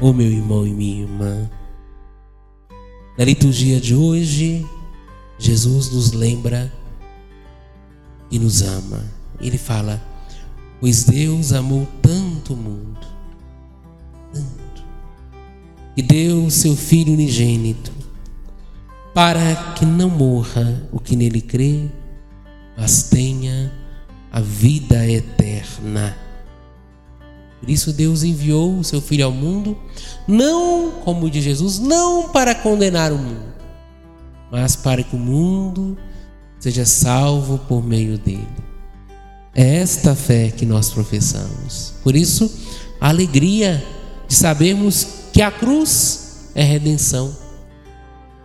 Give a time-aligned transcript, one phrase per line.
[0.00, 1.50] oh meu irmão e minha irmã.
[3.16, 4.64] Na liturgia de hoje,
[5.38, 6.72] Jesus nos lembra
[8.30, 9.04] e nos ama.
[9.40, 10.00] Ele fala:
[10.80, 13.06] Pois Deus amou tanto o mundo,
[14.32, 14.84] tanto,
[15.94, 17.92] que deu seu Filho unigênito,
[19.12, 21.88] para que não morra o que nele crê,
[22.76, 23.72] mas tenha
[24.30, 26.27] a vida eterna.
[27.60, 29.76] Por isso Deus enviou o seu Filho ao mundo,
[30.26, 33.52] não, como diz Jesus, não para condenar o mundo,
[34.50, 35.98] mas para que o mundo
[36.60, 38.46] seja salvo por meio dele.
[39.54, 41.94] É esta fé que nós professamos.
[42.04, 42.50] Por isso,
[43.00, 43.84] a alegria
[44.28, 47.36] de sabermos que a cruz é redenção.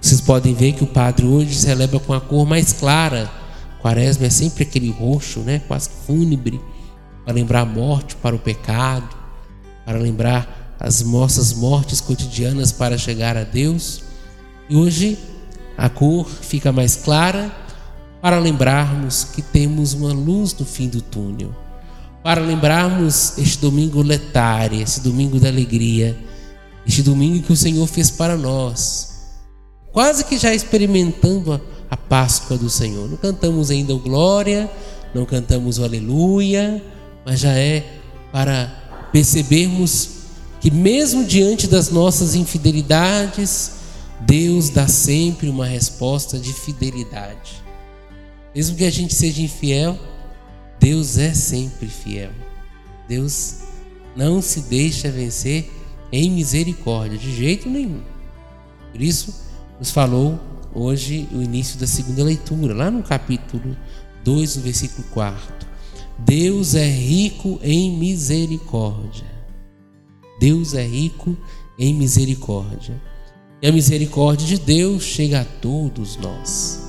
[0.00, 3.30] Vocês podem ver que o padre hoje celebra com a cor mais clara.
[3.80, 6.60] Quaresma é sempre aquele roxo, né, quase fúnebre,
[7.24, 9.08] para lembrar a morte para o pecado,
[9.84, 14.02] para lembrar as nossas mortes cotidianas para chegar a Deus.
[14.68, 15.18] E hoje
[15.76, 17.54] a cor fica mais clara
[18.20, 21.54] para lembrarmos que temos uma luz no fim do túnel,
[22.22, 26.16] para lembrarmos este domingo letário, esse domingo da alegria,
[26.86, 29.12] este domingo que o Senhor fez para nós,
[29.92, 33.08] quase que já experimentando a, Páscoa do Senhor.
[33.08, 34.70] Não cantamos ainda o Glória,
[35.14, 36.82] não cantamos o Aleluia,
[37.24, 38.00] mas já é
[38.32, 38.66] para
[39.12, 40.10] percebermos
[40.60, 43.72] que, mesmo diante das nossas infidelidades,
[44.20, 47.62] Deus dá sempre uma resposta de fidelidade.
[48.54, 49.98] Mesmo que a gente seja infiel,
[50.78, 52.30] Deus é sempre fiel.
[53.08, 53.56] Deus
[54.16, 55.70] não se deixa vencer
[56.10, 58.02] em misericórdia, de jeito nenhum.
[58.92, 59.34] Por isso,
[59.78, 60.38] nos falou
[60.74, 63.76] hoje o início da segunda leitura, lá no capítulo
[64.24, 65.71] 2, no versículo 4.
[66.24, 69.26] Deus é rico em misericórdia.
[70.38, 71.36] Deus é rico
[71.78, 73.00] em misericórdia.
[73.60, 76.81] E a misericórdia de Deus chega a todos nós.